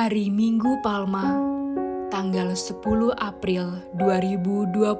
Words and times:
Hari 0.00 0.32
Minggu 0.32 0.80
Palma, 0.80 1.36
tanggal 2.08 2.56
10 2.56 3.12
April 3.20 3.84
2022. 4.00 4.96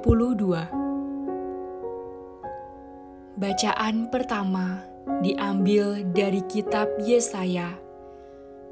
Bacaan 3.33 4.13
pertama 4.13 4.85
diambil 5.25 6.05
dari 6.13 6.45
kitab 6.45 6.85
Yesaya, 7.01 7.81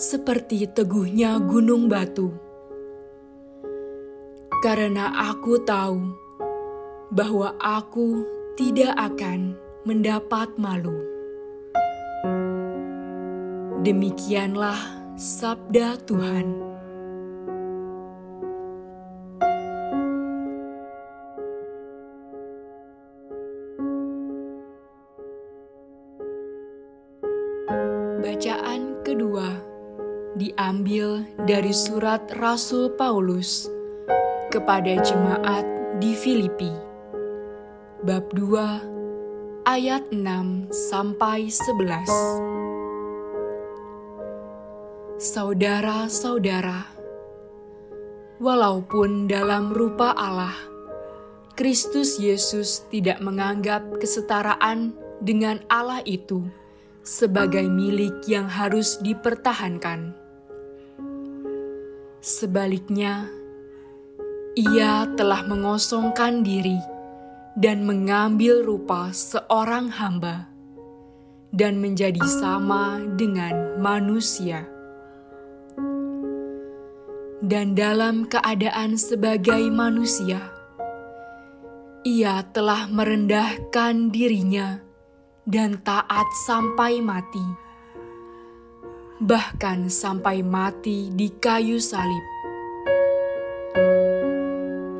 seperti 0.00 0.64
teguhnya 0.72 1.36
gunung 1.44 1.92
batu. 1.92 2.32
Karena 4.64 5.12
aku 5.28 5.60
tahu 5.60 6.08
bahwa 7.12 7.52
aku 7.60 8.24
tidak 8.56 8.96
akan 8.96 9.52
mendapat 9.84 10.56
malu. 10.56 10.96
Demikianlah 13.84 14.97
Sabda 15.18 15.98
Tuhan. 16.06 16.46
Bacaan 28.22 29.02
kedua 29.02 29.58
diambil 30.38 31.26
dari 31.50 31.74
surat 31.74 32.22
Rasul 32.38 32.94
Paulus 32.94 33.66
kepada 34.54 35.02
jemaat 35.02 35.66
di 35.98 36.14
Filipi. 36.14 36.70
Bab 38.06 38.30
2 38.38 39.66
ayat 39.66 40.14
6 40.14 40.70
sampai 40.70 41.50
11. 41.50 42.57
Saudara-saudara, 45.18 46.86
walaupun 48.38 49.26
dalam 49.26 49.74
rupa 49.74 50.14
Allah, 50.14 50.54
Kristus 51.58 52.22
Yesus 52.22 52.86
tidak 52.86 53.18
menganggap 53.18 53.98
kesetaraan 53.98 54.94
dengan 55.18 55.58
Allah 55.66 56.06
itu 56.06 56.46
sebagai 57.02 57.66
milik 57.66 58.30
yang 58.30 58.46
harus 58.46 59.02
dipertahankan. 59.02 60.14
Sebaliknya, 62.22 63.26
Ia 64.54 65.18
telah 65.18 65.42
mengosongkan 65.42 66.46
diri 66.46 66.78
dan 67.58 67.82
mengambil 67.82 68.62
rupa 68.62 69.10
seorang 69.10 69.90
hamba 69.90 70.46
dan 71.50 71.82
menjadi 71.82 72.22
sama 72.22 73.02
dengan 73.18 73.82
manusia 73.82 74.77
dan 77.38 77.78
dalam 77.78 78.26
keadaan 78.26 78.98
sebagai 78.98 79.70
manusia, 79.70 80.42
ia 82.02 82.42
telah 82.50 82.90
merendahkan 82.90 84.10
dirinya 84.10 84.82
dan 85.46 85.78
taat 85.86 86.26
sampai 86.50 86.98
mati, 86.98 87.46
bahkan 89.22 89.86
sampai 89.86 90.42
mati 90.42 91.14
di 91.14 91.30
kayu 91.38 91.78
salib. 91.78 92.26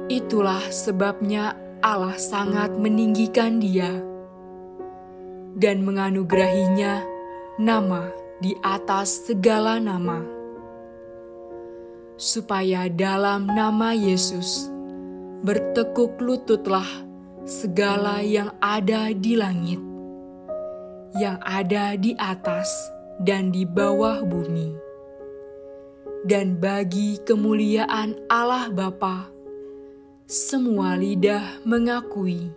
Itulah 0.08 0.62
sebabnya 0.70 1.58
Allah 1.82 2.16
sangat 2.16 2.74
meninggikan 2.78 3.58
Dia 3.58 3.98
dan 5.58 5.82
menganugerahinya 5.82 7.02
nama 7.58 8.14
di 8.38 8.54
atas 8.62 9.26
segala 9.26 9.82
nama 9.82 10.37
supaya 12.18 12.90
dalam 12.90 13.46
nama 13.46 13.94
Yesus 13.94 14.66
bertekuk 15.46 16.18
lututlah 16.18 16.86
segala 17.46 18.20
yang 18.20 18.50
ada 18.58 19.14
di 19.14 19.38
langit, 19.38 19.78
yang 21.16 21.38
ada 21.46 21.94
di 21.94 22.18
atas 22.18 22.68
dan 23.22 23.54
di 23.54 23.62
bawah 23.64 24.26
bumi. 24.26 24.74
Dan 26.26 26.58
bagi 26.58 27.22
kemuliaan 27.22 28.18
Allah 28.26 28.68
Bapa, 28.68 29.30
semua 30.26 30.98
lidah 30.98 31.62
mengakui 31.64 32.50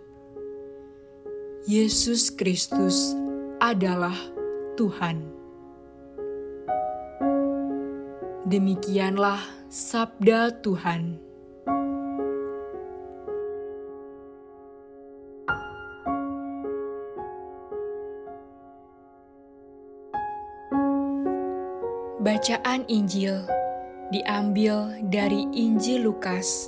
Yesus 1.64 2.28
Kristus 2.34 3.14
adalah 3.62 4.18
Tuhan. 4.74 5.31
Demikianlah 8.42 9.38
sabda 9.70 10.50
Tuhan. 10.66 11.14
Bacaan 22.18 22.82
Injil 22.90 23.46
diambil 24.10 24.90
dari 25.06 25.46
Injil 25.54 26.10
Lukas 26.10 26.66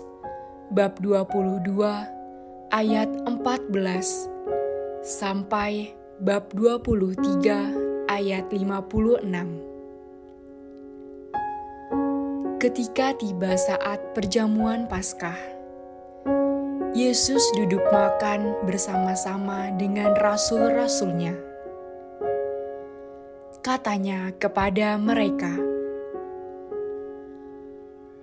bab 0.71 1.03
22 1.03 1.75
ayat 2.71 3.11
14 3.27 4.31
sampai 5.03 5.91
bab 6.23 6.55
23 6.55 8.07
ayat 8.07 8.47
56. 8.47 9.74
Ketika 12.65 13.13
tiba 13.21 13.61
saat 13.61 14.01
perjamuan 14.17 14.89
Paskah, 14.89 15.37
Yesus 16.97 17.45
duduk 17.61 17.85
makan 17.93 18.57
bersama-sama 18.65 19.69
dengan 19.77 20.17
rasul-rasulnya. 20.17 21.37
Katanya 23.61 24.33
kepada 24.41 24.97
mereka, 24.97 25.53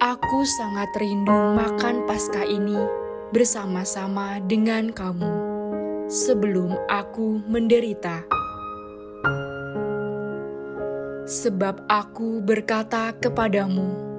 "Aku 0.02 0.42
sangat 0.58 0.90
rindu 0.98 1.38
makan 1.54 2.10
Paskah 2.10 2.50
ini 2.50 2.82
bersama-sama 3.30 4.42
dengan 4.42 4.90
kamu 4.90 5.34
sebelum 6.10 6.74
aku 6.90 7.46
menderita." 7.46 8.26
Sebab 11.30 11.86
aku 11.86 12.42
berkata 12.42 13.14
kepadamu, 13.22 14.11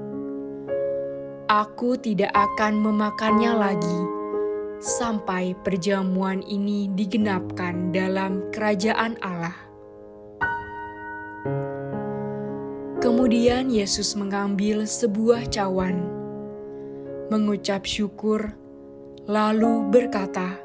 aku 1.53 2.01
tidak 2.01 2.33
akan 2.33 2.81
memakannya 2.81 3.53
lagi 3.53 4.01
sampai 4.81 5.53
perjamuan 5.61 6.41
ini 6.41 6.89
digenapkan 6.97 7.93
dalam 7.93 8.49
kerajaan 8.57 9.21
Allah. 9.21 9.53
Kemudian 13.05 13.69
Yesus 13.69 14.17
mengambil 14.17 14.89
sebuah 14.89 15.53
cawan, 15.53 16.09
mengucap 17.29 17.85
syukur, 17.85 18.57
lalu 19.29 19.93
berkata, 19.93 20.57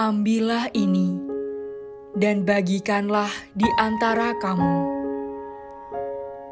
"Ambillah 0.00 0.72
ini 0.72 1.12
dan 2.16 2.48
bagikanlah 2.48 3.30
di 3.52 3.68
antara 3.76 4.32
kamu, 4.40 5.03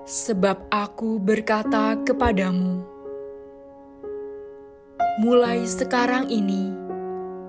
sebab 0.06 0.68
Aku 0.70 1.18
berkata 1.22 1.98
kepadamu, 2.02 2.82
mulai 5.22 5.62
sekarang 5.66 6.30
ini 6.30 6.72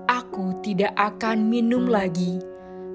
Aku 0.04 0.58
tidak 0.60 0.92
akan 0.94 1.48
minum 1.48 1.88
lagi 1.88 2.38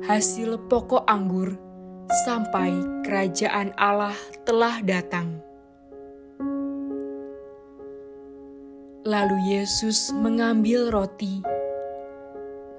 hasil 0.06 0.56
pokok 0.70 1.04
anggur." 1.10 1.70
sampai 2.10 2.74
kerajaan 3.06 3.70
Allah 3.78 4.18
telah 4.42 4.82
datang. 4.82 5.38
Lalu 9.06 9.38
Yesus 9.58 10.12
mengambil 10.12 10.92
roti, 10.92 11.40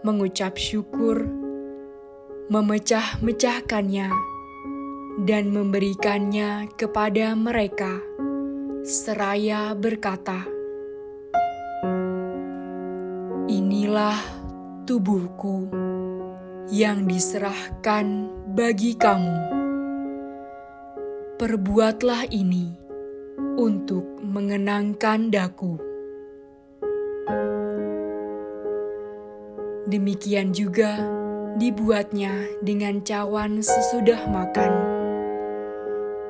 mengucap 0.05 0.59
syukur, 0.59 1.25
memecah-mecahkannya, 2.51 4.11
dan 5.19 5.51
memberikannya 5.51 6.71
kepada 6.79 7.35
mereka, 7.35 7.99
seraya 8.87 9.75
berkata, 9.75 10.47
"Inilah 13.51 14.21
tubuhku." 14.87 15.91
yang 16.71 17.11
diserahkan 17.11 18.31
bagi 18.55 18.95
kamu. 18.95 19.59
Perbuatlah 21.35 22.31
ini 22.31 22.71
untuk 23.59 24.07
mengenangkan 24.23 25.35
daku. 25.35 25.75
Demikian 29.91 30.55
juga 30.55 31.03
dibuatnya 31.59 32.47
dengan 32.63 33.03
cawan 33.03 33.59
sesudah 33.59 34.31
makan. 34.31 34.73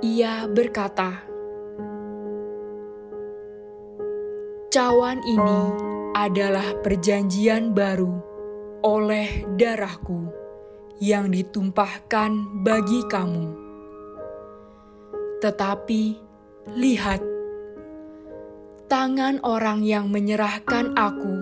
Ia 0.00 0.48
berkata, 0.48 1.22
"Cawan 4.72 5.20
ini 5.24 5.60
adalah 6.16 6.76
perjanjian 6.80 7.76
baru." 7.76 8.30
oleh 8.80 9.44
darahku 9.60 10.28
yang 11.00 11.32
ditumpahkan 11.32 12.60
bagi 12.64 13.00
kamu. 13.08 13.48
Tetapi 15.40 16.02
lihat, 16.76 17.20
tangan 18.88 19.40
orang 19.40 19.80
yang 19.80 20.12
menyerahkan 20.12 20.92
aku 20.96 21.34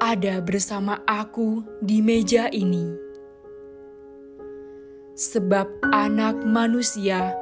ada 0.00 0.40
bersama 0.40 1.04
aku 1.04 1.64
di 1.84 2.00
meja 2.00 2.48
ini. 2.48 3.08
Sebab 5.18 5.90
anak 5.90 6.46
manusia 6.46 7.34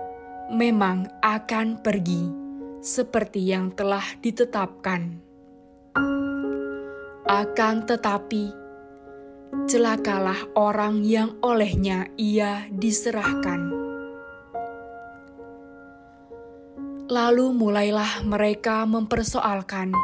memang 0.52 1.10
akan 1.22 1.82
pergi 1.82 2.30
seperti 2.78 3.50
yang 3.50 3.74
telah 3.74 4.04
ditetapkan. 4.22 5.18
Akan 7.26 7.82
tetapi, 7.82 8.54
celakalah 9.66 10.46
orang 10.54 11.02
yang 11.02 11.34
olehnya 11.42 12.06
ia 12.14 12.70
diserahkan. 12.70 13.74
Lalu 17.06 17.46
mulailah 17.54 18.22
mereka 18.26 18.86
mempersoalkan 18.86 19.94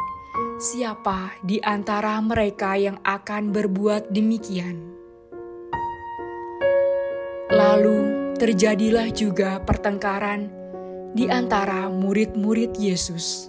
siapa 0.59 1.35
di 1.43 1.59
antara 1.63 2.19
mereka 2.23 2.75
yang 2.79 2.99
akan 3.03 3.51
berbuat 3.51 4.11
demikian. 4.11 4.91
Lalu 7.51 8.22
terjadilah 8.43 9.07
juga 9.15 9.63
pertengkaran 9.63 10.51
di 11.15 11.31
antara 11.31 11.87
murid-murid 11.87 12.75
Yesus 12.75 13.47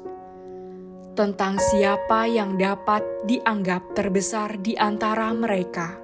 tentang 1.18 1.58
siapa 1.58 2.30
yang 2.30 2.54
dapat 2.54 3.02
dianggap 3.26 3.90
terbesar 3.98 4.54
di 4.62 4.78
antara 4.78 5.34
mereka. 5.34 5.98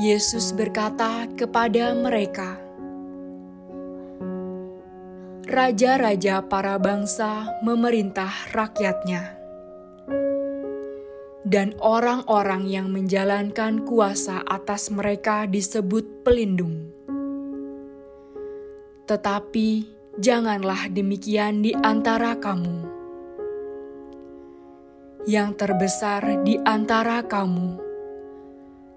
Yesus 0.00 0.56
berkata 0.56 1.28
kepada 1.36 1.92
mereka, 1.92 2.56
"Raja-raja 5.44 6.40
para 6.48 6.80
bangsa 6.80 7.60
memerintah 7.60 8.56
rakyatnya, 8.56 9.36
dan 11.44 11.72
orang-orang 11.80 12.68
yang 12.68 12.92
menjalankan 12.92 13.86
kuasa 13.88 14.44
atas 14.44 14.92
mereka 14.92 15.48
disebut 15.48 16.24
pelindung, 16.24 16.90
tetapi..." 19.08 20.00
janganlah 20.20 20.90
demikian 20.90 21.62
di 21.62 21.72
antara 21.80 22.34
kamu. 22.36 22.88
Yang 25.28 25.50
terbesar 25.60 26.44
di 26.44 26.56
antara 26.64 27.24
kamu, 27.24 27.76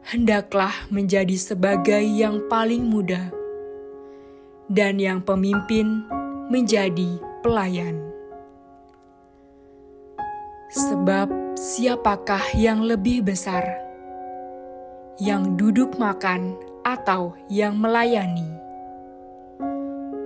hendaklah 0.07 0.73
menjadi 0.87 1.35
sebagai 1.35 1.99
yang 1.99 2.47
paling 2.47 2.87
muda, 2.87 3.29
dan 4.71 4.97
yang 4.97 5.19
pemimpin 5.19 6.07
menjadi 6.47 7.19
pelayan. 7.43 7.99
Sebab 10.73 11.42
siapakah 11.57 12.53
yang 12.57 12.85
lebih 12.85 13.25
besar, 13.25 13.65
yang 15.17 15.57
duduk 15.57 15.97
makan 15.97 16.57
atau 16.83 17.33
yang 17.49 17.77
melayani? 17.79 18.63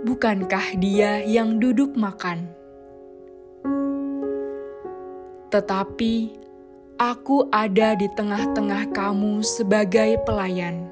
bukankah 0.08 0.80
dia 0.80 1.20
yang 1.28 1.60
duduk 1.60 1.92
makan? 2.00 2.48
Tetapi 5.52 6.32
aku 6.96 7.52
ada 7.52 7.92
di 8.00 8.08
tengah-tengah 8.16 8.96
kamu 8.96 9.44
sebagai 9.44 10.24
pelayan. 10.24 10.88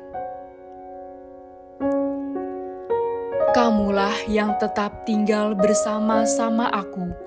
Kamulah 3.55 4.27
yang 4.27 4.59
tetap 4.59 5.07
tinggal 5.07 5.55
bersama-sama 5.55 6.67
aku 6.75 7.24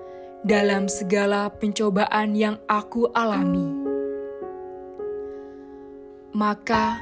dalam 0.49 0.88
segala 0.88 1.52
pencobaan 1.52 2.33
yang 2.33 2.57
aku 2.64 3.05
alami. 3.12 3.69
Maka 6.33 6.97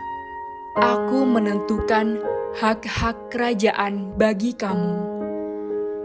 aku 0.75 1.23
menentukan 1.23 2.19
hak-hak 2.59 3.31
kerajaan 3.31 4.19
bagi 4.19 4.50
kamu, 4.50 4.99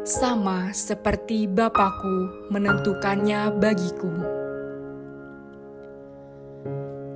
sama 0.05 0.69
seperti 0.69 1.49
Bapakku 1.49 2.45
menentukannya 2.53 3.49
bagiku. 3.57 4.13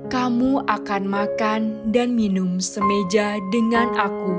Kamu 0.09 0.65
akan 0.65 1.03
makan 1.05 1.61
dan 1.93 2.17
minum 2.17 2.57
semeja 2.57 3.37
dengan 3.53 3.93
aku 3.93 4.33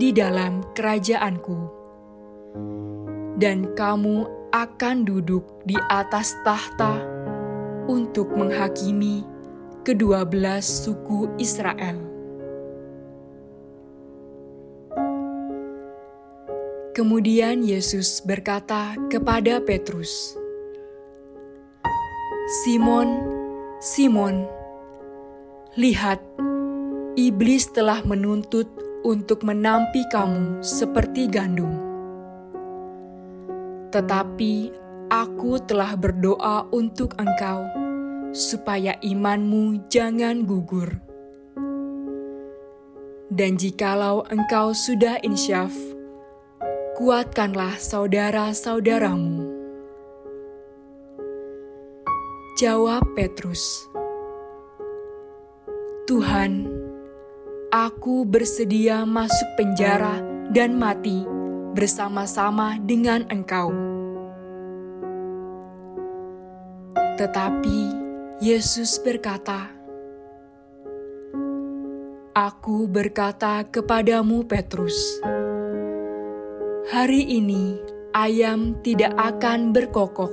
di 0.00 0.08
dalam 0.08 0.64
kerajaanku, 0.72 1.58
dan 3.36 3.68
kamu 3.76 4.40
akan 4.52 5.08
duduk 5.08 5.64
di 5.64 5.74
atas 5.88 6.36
tahta 6.44 7.00
untuk 7.88 8.28
menghakimi 8.36 9.24
kedua 9.80 10.28
belas 10.28 10.68
suku 10.84 11.32
Israel. 11.40 11.96
Kemudian 16.92 17.64
Yesus 17.64 18.20
berkata 18.20 18.92
kepada 19.08 19.64
Petrus, 19.64 20.36
"Simon, 22.60 23.08
Simon, 23.80 24.44
lihat, 25.80 26.20
iblis 27.16 27.72
telah 27.72 28.04
menuntut 28.04 28.68
untuk 29.02 29.40
menampi 29.42 30.04
kamu 30.12 30.60
seperti 30.60 31.32
gandum. 31.32 31.91
Tetapi 33.92 34.72
aku 35.12 35.60
telah 35.68 35.92
berdoa 36.00 36.64
untuk 36.72 37.12
engkau, 37.20 37.68
supaya 38.32 38.96
imanmu 39.04 39.84
jangan 39.92 40.48
gugur. 40.48 40.96
Dan 43.28 43.60
jikalau 43.60 44.24
engkau 44.32 44.72
sudah 44.72 45.20
insyaf, 45.20 45.76
kuatkanlah 46.96 47.76
saudara-saudaramu. 47.76 49.60
Jawab 52.56 53.04
Petrus, 53.12 53.60
Tuhan, 56.08 56.64
aku 57.68 58.24
bersedia 58.24 59.04
masuk 59.04 59.48
penjara 59.60 60.20
dan 60.52 60.76
mati 60.80 61.41
bersama-sama 61.72 62.76
dengan 62.80 63.24
Engkau. 63.32 63.72
Tetapi 67.16 67.78
Yesus 68.40 68.96
berkata, 69.00 69.72
Aku 72.32 72.88
berkata 72.88 73.60
kepadamu, 73.68 74.48
Petrus, 74.48 75.20
hari 76.88 77.28
ini 77.28 77.76
ayam 78.16 78.72
tidak 78.80 79.12
akan 79.20 79.76
berkokok 79.76 80.32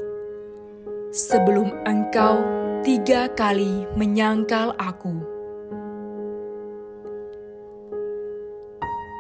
sebelum 1.12 1.75
engkau 1.84 2.39
tiga 2.88 3.27
kali 3.36 3.84
menyangkal 4.00 4.72
aku. 4.79 5.38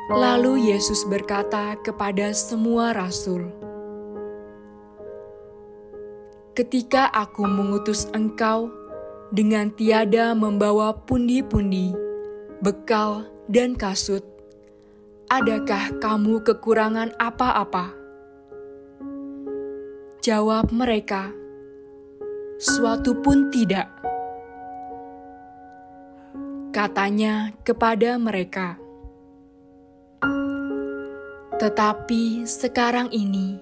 Lalu 0.09 0.73
Yesus 0.73 1.05
berkata 1.05 1.77
kepada 1.85 2.33
semua 2.33 2.97
rasul, 2.97 3.45
"Ketika 6.57 7.13
Aku 7.13 7.45
mengutus 7.45 8.09
engkau 8.17 8.73
dengan 9.29 9.69
tiada 9.69 10.33
membawa 10.33 10.97
pundi-pundi, 11.05 11.93
bekal, 12.57 13.29
dan 13.53 13.77
kasut, 13.77 14.25
adakah 15.29 16.01
kamu 16.01 16.41
kekurangan 16.41 17.13
apa-apa?" 17.21 17.93
Jawab 20.25 20.73
mereka, 20.73 21.29
"Suatu 22.57 23.13
pun 23.21 23.53
tidak." 23.53 23.93
Katanya 26.73 27.53
kepada 27.61 28.17
mereka, 28.17 28.88
tetapi 31.59 32.47
sekarang 32.47 33.11
ini, 33.11 33.59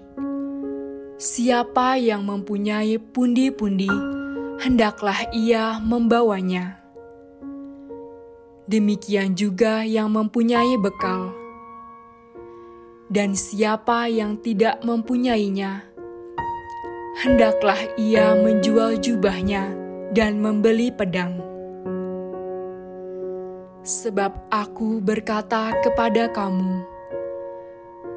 siapa 1.17 1.97
yang 1.97 2.29
mempunyai 2.29 3.01
pundi-pundi, 3.01 3.89
hendaklah 4.61 5.17
ia 5.33 5.81
membawanya. 5.81 6.77
Demikian 8.69 9.33
juga 9.33 9.81
yang 9.81 10.13
mempunyai 10.13 10.77
bekal, 10.77 11.33
dan 13.09 13.33
siapa 13.33 14.05
yang 14.13 14.37
tidak 14.45 14.77
mempunyainya, 14.85 15.81
hendaklah 17.25 17.81
ia 17.97 18.37
menjual 18.37 19.01
jubahnya 19.01 19.73
dan 20.13 20.37
membeli 20.37 20.93
pedang. 20.93 21.41
Sebab 23.81 24.51
aku 24.53 25.01
berkata 25.01 25.73
kepada 25.81 26.27
kamu, 26.29 26.96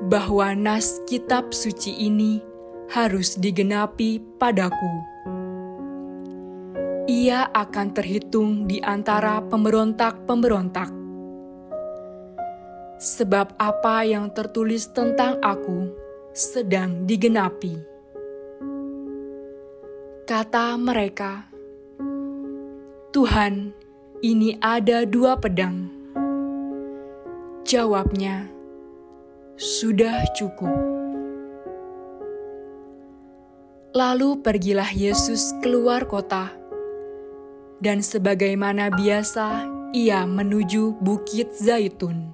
bahwa 0.08 0.56
nas 0.56 1.00
kitab 1.04 1.52
suci 1.52 1.92
ini 2.08 2.40
harus 2.88 3.36
digenapi 3.36 4.18
padaku. 4.40 4.92
Ia 7.10 7.50
akan 7.50 7.88
terhitung 7.92 8.70
di 8.70 8.80
antara 8.80 9.42
pemberontak-pemberontak. 9.44 10.90
Sebab 13.00 13.56
apa 13.56 14.04
yang 14.04 14.30
tertulis 14.30 14.88
tentang 14.92 15.40
aku 15.40 15.90
sedang 16.36 17.08
digenapi. 17.08 17.74
Kata 20.28 20.78
mereka, 20.78 21.50
Tuhan, 23.10 23.74
ini 24.22 24.54
ada 24.62 25.02
dua 25.02 25.34
pedang. 25.34 25.90
Jawabnya, 27.66 28.59
sudah 29.60 30.24
cukup. 30.32 30.72
Lalu 33.92 34.40
pergilah 34.40 34.88
Yesus 34.88 35.52
keluar 35.60 36.08
kota, 36.08 36.48
dan 37.84 38.00
sebagaimana 38.00 38.88
biasa, 38.88 39.68
ia 39.92 40.24
menuju 40.24 40.96
Bukit 41.04 41.52
Zaitun. 41.52 42.32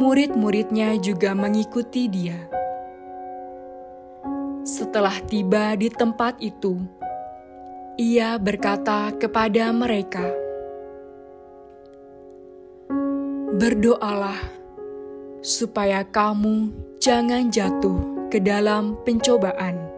Murid-muridnya 0.00 0.96
juga 0.96 1.36
mengikuti 1.36 2.08
dia. 2.08 2.40
Setelah 4.64 5.20
tiba 5.28 5.76
di 5.76 5.92
tempat 5.92 6.40
itu, 6.40 6.80
ia 8.00 8.40
berkata 8.40 9.12
kepada 9.20 9.68
mereka, 9.68 10.24
"Berdoalah." 13.60 14.59
Supaya 15.40 16.04
kamu 16.04 16.68
jangan 17.00 17.48
jatuh 17.48 18.28
ke 18.28 18.38
dalam 18.44 19.00
pencobaan. 19.08 19.90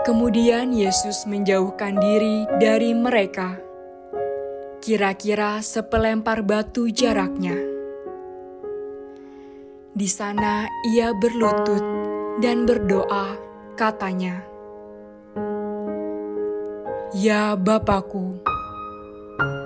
Kemudian 0.00 0.72
Yesus 0.72 1.28
menjauhkan 1.28 2.00
diri 2.00 2.48
dari 2.56 2.96
mereka, 2.96 3.60
kira-kira 4.80 5.60
sepelempar 5.60 6.40
batu 6.40 6.88
jaraknya. 6.88 7.54
Di 9.92 10.08
sana 10.08 10.64
ia 10.96 11.12
berlutut 11.12 11.84
dan 12.40 12.64
berdoa, 12.64 13.36
katanya, 13.76 14.40
"Ya 17.12 17.52
Bapakku, 17.52 18.40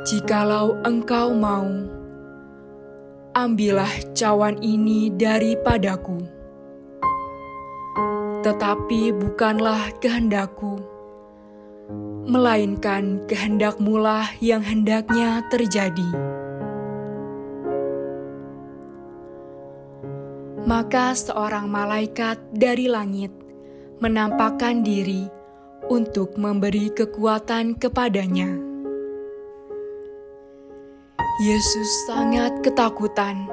Jikalau 0.04 0.84
engkau 0.84 1.32
mau, 1.32 1.64
ambillah 3.32 3.88
cawan 4.12 4.60
ini 4.60 5.08
daripadaku. 5.08 6.20
Tetapi 8.44 9.16
bukanlah 9.16 9.96
kehendakku, 10.04 10.76
melainkan 12.28 13.24
kehendakmulah 13.24 14.28
yang 14.44 14.60
hendaknya 14.60 15.40
terjadi. 15.48 16.10
Maka 20.68 21.16
seorang 21.16 21.64
malaikat 21.64 22.36
dari 22.52 22.92
langit 22.92 23.32
menampakkan 24.04 24.84
diri 24.84 25.24
untuk 25.88 26.36
memberi 26.36 26.92
kekuatan 26.92 27.80
kepadanya 27.80 28.63
Yesus 31.34 32.06
sangat 32.06 32.62
ketakutan 32.62 33.50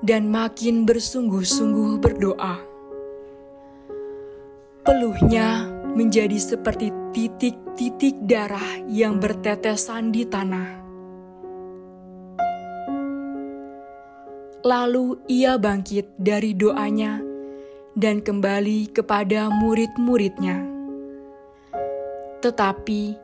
dan 0.00 0.32
makin 0.32 0.88
bersungguh-sungguh 0.88 2.00
berdoa. 2.00 2.56
Peluhnya 4.80 5.68
menjadi 5.92 6.40
seperti 6.40 6.88
titik-titik 7.12 8.16
darah 8.24 8.80
yang 8.88 9.20
bertetesan 9.20 10.08
di 10.08 10.24
tanah. 10.24 10.80
Lalu 14.64 15.20
ia 15.28 15.60
bangkit 15.60 16.16
dari 16.16 16.56
doanya 16.56 17.20
dan 17.92 18.24
kembali 18.24 18.88
kepada 18.88 19.52
murid-muridnya. 19.52 20.64
Tetapi 22.40 23.21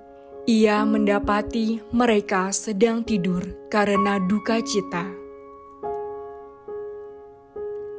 ia 0.49 0.81
mendapati 0.81 1.76
mereka 1.93 2.49
sedang 2.57 3.05
tidur 3.05 3.45
karena 3.69 4.17
duka 4.17 4.64
cita. 4.64 5.05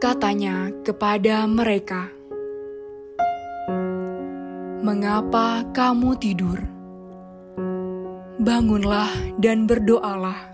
Katanya 0.01 0.73
kepada 0.81 1.45
mereka, 1.45 2.09
"Mengapa 4.81 5.61
kamu 5.77 6.17
tidur? 6.17 6.57
Bangunlah 8.41 9.13
dan 9.37 9.69
berdoalah, 9.69 10.49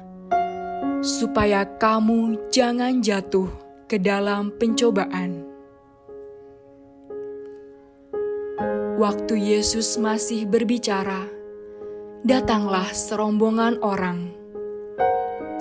supaya 0.99 1.63
kamu 1.79 2.51
jangan 2.51 2.99
jatuh 2.99 3.47
ke 3.87 3.95
dalam 4.03 4.51
pencobaan." 4.59 5.47
Waktu 8.99 9.39
Yesus 9.39 9.95
masih 9.95 10.43
berbicara, 10.43 11.34
datanglah 12.25 12.89
serombongan 12.89 13.85
orang. 13.85 14.33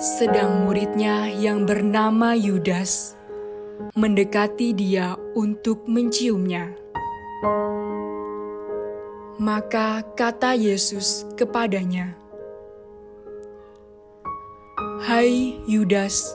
Sedang 0.01 0.65
muridnya 0.65 1.29
yang 1.29 1.69
bernama 1.69 2.33
Yudas 2.33 3.13
mendekati 3.93 4.73
dia 4.73 5.13
untuk 5.37 5.85
menciumnya. 5.85 6.73
Maka 9.37 10.01
kata 10.17 10.57
Yesus 10.57 11.29
kepadanya, 11.37 12.17
Hai 15.05 15.61
Yudas, 15.69 16.33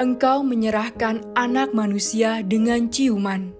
engkau 0.00 0.40
menyerahkan 0.40 1.28
anak 1.36 1.76
manusia 1.76 2.40
dengan 2.40 2.88
ciuman. 2.88 3.57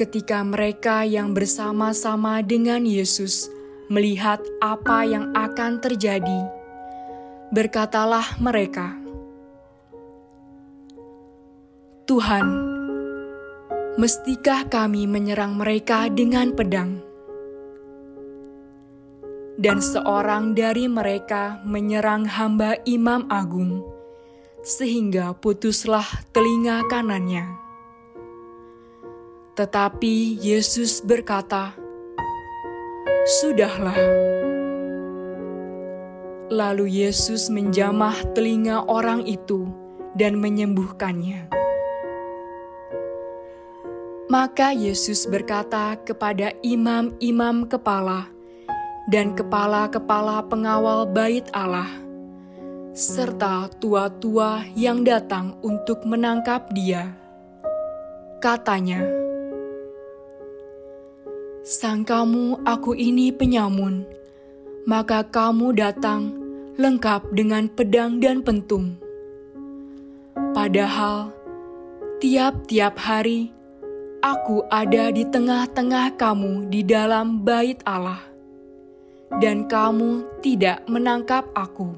Ketika 0.00 0.40
mereka 0.40 1.04
yang 1.04 1.36
bersama-sama 1.36 2.40
dengan 2.40 2.88
Yesus 2.88 3.52
melihat 3.92 4.40
apa 4.64 5.04
yang 5.04 5.28
akan 5.36 5.76
terjadi, 5.76 6.40
berkatalah 7.52 8.24
mereka, 8.40 8.96
"Tuhan, 12.08 12.48
mestikah 14.00 14.64
kami 14.72 15.04
menyerang 15.04 15.60
mereka 15.60 16.08
dengan 16.08 16.56
pedang?" 16.56 17.04
Dan 19.60 19.84
seorang 19.84 20.56
dari 20.56 20.88
mereka 20.88 21.60
menyerang 21.68 22.24
hamba 22.24 22.80
Imam 22.88 23.28
Agung, 23.28 23.84
sehingga 24.64 25.36
putuslah 25.36 26.08
telinga 26.32 26.88
kanannya. 26.88 27.68
Tetapi 29.60 30.40
Yesus 30.40 31.04
berkata, 31.04 31.76
"Sudahlah." 33.28 34.00
Lalu 36.48 37.04
Yesus 37.04 37.52
menjamah 37.52 38.16
telinga 38.32 38.88
orang 38.88 39.20
itu 39.28 39.68
dan 40.16 40.40
menyembuhkannya. 40.40 41.52
Maka 44.32 44.72
Yesus 44.72 45.28
berkata 45.28 46.00
kepada 46.08 46.56
imam-imam 46.64 47.68
kepala 47.68 48.32
dan 49.12 49.36
kepala-kepala 49.36 50.40
pengawal 50.48 51.04
Bait 51.04 51.44
Allah, 51.52 52.00
serta 52.96 53.68
tua-tua 53.76 54.64
yang 54.72 55.04
datang 55.04 55.60
untuk 55.60 56.08
menangkap 56.08 56.72
Dia. 56.72 57.12
Katanya, 58.40 59.19
Sangkamu 61.60 62.64
aku 62.64 62.96
ini 62.96 63.28
penyamun, 63.28 64.08
maka 64.88 65.20
kamu 65.20 65.76
datang 65.76 66.32
lengkap 66.80 67.36
dengan 67.36 67.68
pedang 67.68 68.16
dan 68.16 68.40
pentung. 68.40 68.96
Padahal 70.56 71.28
tiap-tiap 72.16 72.96
hari 72.96 73.52
aku 74.24 74.64
ada 74.72 75.12
di 75.12 75.20
tengah-tengah 75.28 76.16
kamu 76.16 76.72
di 76.72 76.80
dalam 76.80 77.44
bait 77.44 77.76
Allah, 77.84 78.24
dan 79.36 79.68
kamu 79.68 80.24
tidak 80.40 80.80
menangkap 80.88 81.44
aku. 81.52 81.92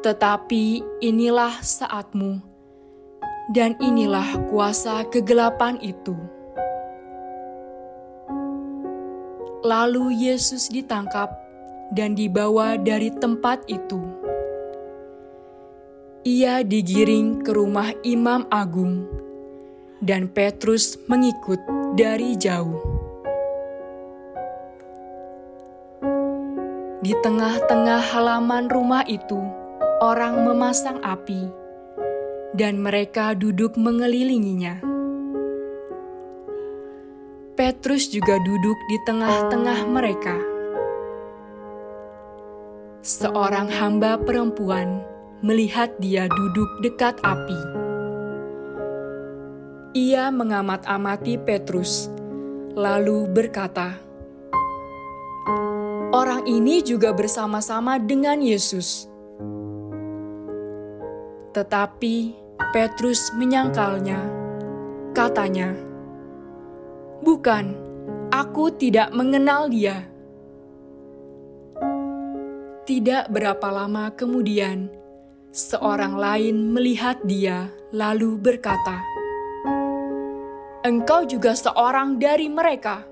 Tetapi 0.00 0.80
inilah 1.04 1.60
saatmu, 1.60 2.40
dan 3.52 3.76
inilah 3.76 4.40
kuasa 4.48 5.04
kegelapan 5.12 5.76
itu. 5.84 6.16
Lalu 9.64 10.28
Yesus 10.28 10.68
ditangkap 10.68 11.32
dan 11.96 12.12
dibawa 12.12 12.76
dari 12.76 13.08
tempat 13.08 13.64
itu. 13.64 13.96
Ia 16.20 16.60
digiring 16.60 17.40
ke 17.40 17.56
rumah 17.56 17.88
Imam 18.04 18.44
Agung, 18.52 19.08
dan 20.04 20.28
Petrus 20.28 21.00
mengikut 21.08 21.56
dari 21.96 22.36
jauh. 22.36 22.76
Di 27.00 27.16
tengah-tengah 27.24 28.04
halaman 28.12 28.68
rumah 28.68 29.08
itu, 29.08 29.40
orang 30.04 30.44
memasang 30.44 31.00
api, 31.00 31.48
dan 32.52 32.76
mereka 32.84 33.32
duduk 33.32 33.80
mengelilinginya. 33.80 34.93
Petrus 37.54 38.10
juga 38.10 38.34
duduk 38.42 38.74
di 38.90 38.98
tengah-tengah 39.06 39.86
mereka. 39.86 40.34
Seorang 42.98 43.70
hamba 43.70 44.18
perempuan 44.18 45.06
melihat 45.38 45.94
dia 46.02 46.26
duduk 46.26 46.66
dekat 46.82 47.14
api. 47.22 47.60
Ia 49.94 50.34
mengamat-amati 50.34 51.38
Petrus, 51.46 52.10
lalu 52.74 53.30
berkata, 53.30 54.02
"Orang 56.10 56.50
ini 56.50 56.82
juga 56.82 57.14
bersama-sama 57.14 58.02
dengan 58.02 58.42
Yesus." 58.42 59.06
Tetapi 61.54 62.34
Petrus 62.74 63.30
menyangkalnya, 63.38 64.18
katanya, 65.14 65.93
Bukan, 67.24 67.72
aku 68.28 68.68
tidak 68.76 69.08
mengenal 69.16 69.72
dia. 69.72 70.04
Tidak 72.84 73.32
berapa 73.32 73.64
lama 73.72 74.12
kemudian, 74.12 74.92
seorang 75.48 76.20
lain 76.20 76.68
melihat 76.76 77.16
dia, 77.24 77.72
lalu 77.96 78.36
berkata, 78.36 79.00
"Engkau 80.84 81.24
juga 81.24 81.56
seorang 81.56 82.20
dari 82.20 82.52
mereka." 82.52 83.08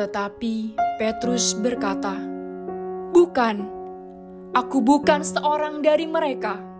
Tetapi 0.00 0.80
Petrus 0.96 1.52
berkata, 1.60 2.16
"Bukan, 3.12 3.56
aku 4.56 4.80
bukan 4.80 5.20
seorang 5.20 5.84
dari 5.84 6.08
mereka." 6.08 6.73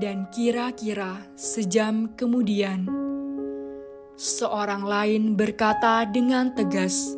Dan 0.00 0.32
kira-kira 0.32 1.28
sejam 1.36 2.08
kemudian, 2.16 2.88
seorang 4.16 4.80
lain 4.80 5.36
berkata 5.36 6.08
dengan 6.08 6.56
tegas, 6.56 7.12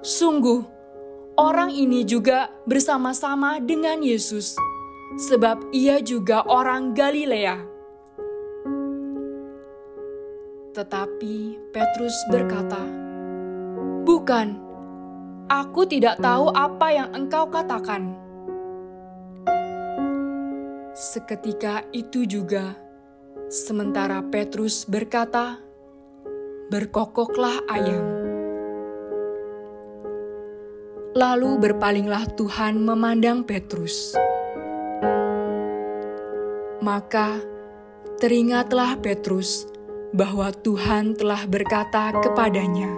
"Sungguh, 0.00 0.64
orang 1.36 1.76
ini 1.76 2.08
juga 2.08 2.48
bersama-sama 2.64 3.60
dengan 3.60 4.00
Yesus, 4.00 4.56
sebab 5.28 5.60
ia 5.76 6.00
juga 6.00 6.40
orang 6.48 6.96
Galilea." 6.96 7.68
Tetapi 10.72 11.36
Petrus 11.68 12.16
berkata, 12.32 12.80
"Bukan, 14.08 14.56
aku 15.52 15.84
tidak 15.84 16.16
tahu 16.24 16.48
apa 16.56 16.88
yang 16.96 17.08
engkau 17.12 17.44
katakan." 17.52 18.19
Seketika 21.00 21.80
itu 21.96 22.28
juga, 22.28 22.76
sementara 23.48 24.20
Petrus 24.20 24.84
berkata, 24.84 25.56
"Berkokoklah 26.68 27.64
ayam." 27.72 28.04
Lalu 31.16 31.56
berpalinglah 31.56 32.28
Tuhan 32.36 32.84
memandang 32.84 33.48
Petrus. 33.48 34.12
Maka 36.84 37.40
teringatlah 38.20 39.00
Petrus 39.00 39.64
bahwa 40.12 40.52
Tuhan 40.52 41.16
telah 41.16 41.48
berkata 41.48 42.12
kepadanya, 42.20 42.92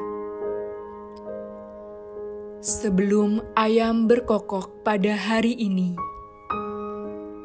"Sebelum 2.58 3.46
ayam 3.54 4.10
berkokok 4.10 4.82
pada 4.82 5.14
hari 5.14 5.54
ini." 5.54 6.11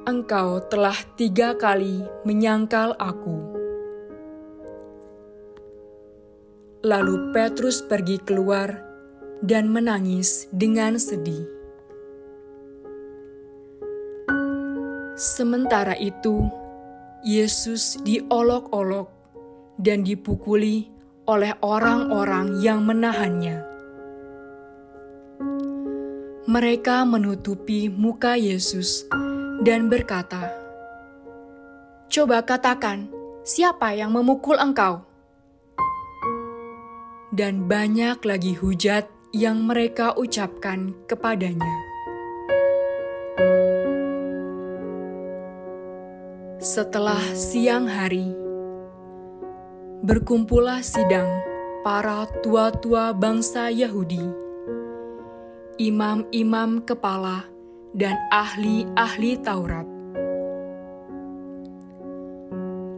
Engkau 0.08 0.64
telah 0.72 0.96
tiga 1.20 1.52
kali 1.60 2.00
menyangkal 2.24 2.96
aku. 2.96 3.44
Lalu 6.88 7.36
Petrus 7.36 7.84
pergi 7.84 8.16
keluar 8.24 8.72
dan 9.44 9.68
menangis 9.68 10.48
dengan 10.56 10.96
sedih. 10.96 11.44
Sementara 15.20 16.00
itu, 16.00 16.48
Yesus 17.28 18.00
diolok-olok 18.08 19.12
dan 19.76 20.08
dipukuli 20.08 20.88
oleh 21.28 21.52
orang-orang 21.60 22.64
yang 22.64 22.88
menahannya. 22.88 23.60
Mereka 26.48 27.04
menutupi 27.04 27.92
muka 27.92 28.40
Yesus 28.40 29.04
dan 29.62 29.90
berkata, 29.90 30.54
"Coba 32.10 32.46
katakan, 32.46 33.10
siapa 33.42 33.98
yang 33.98 34.14
memukul 34.14 34.58
engkau?" 34.58 35.02
Dan 37.34 37.70
banyak 37.70 38.24
lagi 38.24 38.54
hujat 38.58 39.10
yang 39.36 39.68
mereka 39.68 40.16
ucapkan 40.16 40.96
kepadanya. 41.06 41.88
Setelah 46.58 47.22
siang 47.38 47.86
hari, 47.86 48.34
berkumpullah 50.02 50.82
sidang 50.82 51.30
para 51.86 52.26
tua-tua 52.42 53.14
bangsa 53.14 53.70
Yahudi, 53.70 54.26
imam-imam 55.78 56.82
kepala, 56.82 57.46
dan 57.98 58.14
ahli-ahli 58.30 59.42
Taurat. 59.42 59.90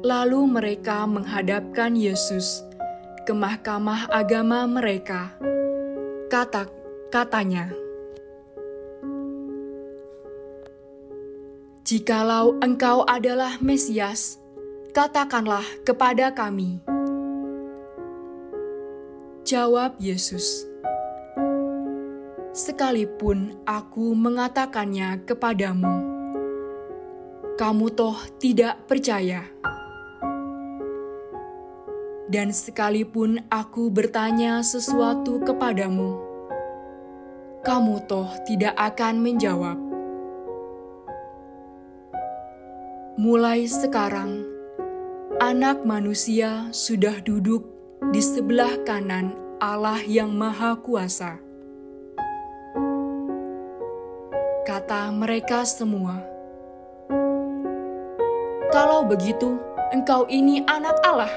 Lalu 0.03 0.41
mereka 0.51 1.07
menghadapkan 1.07 1.95
Yesus 1.95 2.59
ke 3.23 3.31
mahkamah 3.31 4.11
agama 4.11 4.67
mereka. 4.67 5.31
Kata 6.27 6.67
katanya, 7.07 7.71
"Jikalau 11.87 12.59
engkau 12.59 13.07
adalah 13.07 13.55
Mesias, 13.63 14.37
katakanlah 14.91 15.65
kepada 15.87 16.35
kami." 16.35 16.83
Jawab 19.47 19.97
Yesus, 19.97 20.68
"Sekalipun 22.59 23.63
aku 23.63 24.11
mengatakannya 24.11 25.23
kepadamu, 25.23 25.95
kamu 27.55 27.87
toh 27.95 28.19
tidak 28.35 28.83
percaya." 28.83 29.47
dan 32.29 32.53
sekalipun 32.53 33.41
aku 33.49 33.89
bertanya 33.89 34.61
sesuatu 34.61 35.41
kepadamu, 35.41 36.13
kamu 37.65 38.05
toh 38.05 38.29
tidak 38.45 38.77
akan 38.77 39.17
menjawab. 39.25 39.77
Mulai 43.19 43.65
sekarang, 43.67 44.45
Anak 45.41 45.83
Manusia 45.83 46.69
sudah 46.71 47.19
duduk 47.19 47.65
di 48.13 48.21
sebelah 48.23 48.79
kanan 48.87 49.35
Allah 49.59 49.99
yang 50.05 50.31
Maha 50.31 50.79
Kuasa. 50.79 51.48
Mereka 54.89 55.69
semua, 55.69 56.17
"Kalau 58.73 59.05
begitu, 59.05 59.61
engkau 59.93 60.25
ini 60.25 60.65
Anak 60.65 60.97
Allah." 61.05 61.29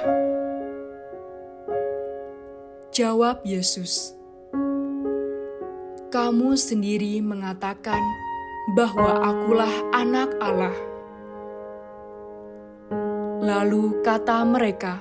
Jawab 2.97 3.45
Yesus, 3.45 4.17
"Kamu 6.09 6.57
sendiri 6.57 7.21
mengatakan 7.21 8.01
bahwa 8.73 9.21
Akulah 9.21 9.75
Anak 9.93 10.33
Allah." 10.41 10.73
Lalu 13.45 14.01
kata 14.01 14.49
mereka, 14.49 14.97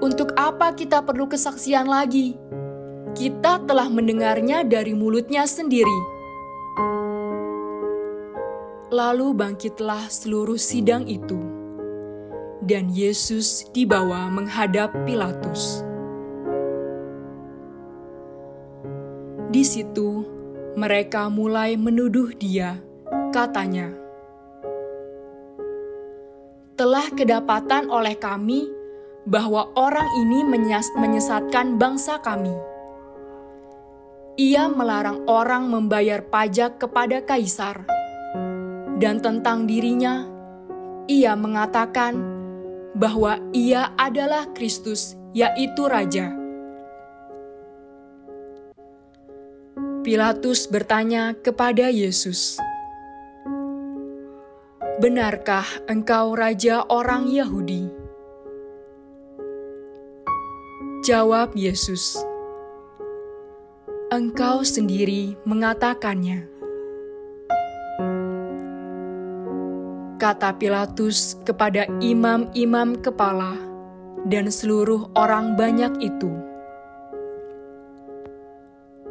"Untuk 0.00 0.32
apa 0.40 0.72
kita 0.72 1.04
perlu 1.04 1.28
kesaksian 1.28 1.84
lagi? 1.84 2.40
Kita 3.12 3.62
telah 3.64 3.88
mendengarnya 3.92 4.64
dari 4.64 4.96
mulutnya 4.96 5.44
sendiri." 5.44 5.98
Lalu 8.92 9.32
bangkitlah 9.32 10.12
seluruh 10.12 10.60
sidang 10.60 11.08
itu 11.08 11.40
dan 12.62 12.92
Yesus 12.92 13.66
dibawa 13.74 14.30
menghadap 14.30 14.94
Pilatus. 15.02 15.82
Di 19.52 19.64
situ, 19.66 20.24
mereka 20.78 21.28
mulai 21.28 21.76
menuduh 21.76 22.32
Dia, 22.36 22.80
katanya, 23.34 23.92
"Telah 26.78 27.12
kedapatan 27.12 27.92
oleh 27.92 28.16
kami 28.16 28.64
bahwa 29.28 29.68
orang 29.76 30.08
ini 30.24 30.40
menyesatkan 30.96 31.76
bangsa 31.76 32.16
kami. 32.24 32.71
Ia 34.40 34.68
melarang 34.72 35.28
orang 35.28 35.68
membayar 35.68 36.24
pajak 36.24 36.80
kepada 36.80 37.20
kaisar, 37.24 37.84
dan 38.96 39.20
tentang 39.20 39.68
dirinya 39.68 40.24
ia 41.08 41.36
mengatakan." 41.36 42.42
bahwa 42.92 43.40
Ia 43.56 43.96
adalah 43.96 44.52
Kristus, 44.52 45.16
yaitu 45.32 45.88
Raja. 45.88 46.32
Pilatus 50.02 50.66
bertanya 50.66 51.32
kepada 51.38 51.86
Yesus, 51.86 52.58
"Benarkah 54.98 55.64
engkau 55.86 56.34
raja 56.34 56.82
orang 56.90 57.30
Yahudi?" 57.30 57.86
Jawab 61.06 61.54
Yesus, 61.54 62.18
"Engkau 64.12 64.60
sendiri 64.60 65.40
mengatakannya." 65.48 66.52
kata 70.22 70.54
Pilatus 70.54 71.34
kepada 71.42 71.90
imam-imam 71.98 72.94
kepala 73.02 73.58
dan 74.30 74.46
seluruh 74.54 75.10
orang 75.18 75.58
banyak 75.58 75.98
itu. 75.98 76.30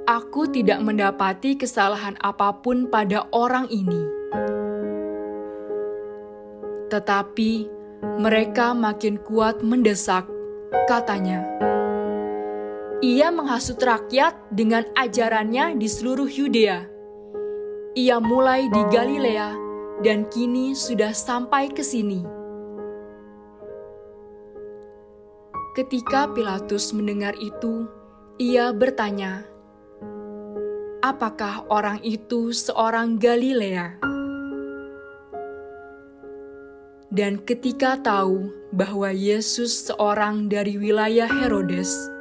Aku 0.08 0.48
tidak 0.48 0.80
mendapati 0.80 1.60
kesalahan 1.60 2.16
apa 2.24 2.64
pun 2.64 2.88
pada 2.88 3.28
orang 3.36 3.68
ini. 3.68 4.08
Tetapi 6.88 7.52
mereka 8.16 8.72
makin 8.72 9.20
kuat 9.20 9.60
mendesak, 9.60 10.24
katanya. 10.88 11.44
Ia 13.02 13.34
menghasut 13.34 13.82
rakyat 13.82 14.54
dengan 14.54 14.86
ajarannya 14.94 15.74
di 15.74 15.90
seluruh 15.90 16.30
Yudea. 16.30 16.86
Ia 17.98 18.22
mulai 18.22 18.70
di 18.70 18.78
Galilea 18.94 19.58
dan 20.06 20.30
kini 20.30 20.78
sudah 20.78 21.10
sampai 21.10 21.74
ke 21.74 21.82
sini. 21.82 22.22
Ketika 25.74 26.30
Pilatus 26.30 26.94
mendengar 26.94 27.34
itu, 27.42 27.90
ia 28.38 28.70
bertanya, 28.70 29.50
"Apakah 31.02 31.66
orang 31.74 32.06
itu 32.06 32.54
seorang 32.54 33.18
Galilea?" 33.18 33.98
Dan 37.10 37.42
ketika 37.50 37.98
tahu 37.98 38.46
bahwa 38.70 39.10
Yesus 39.10 39.90
seorang 39.90 40.54
dari 40.54 40.78
wilayah 40.78 41.26
Herodes, 41.26 42.21